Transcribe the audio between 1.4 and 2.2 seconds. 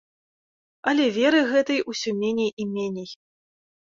гэтай усё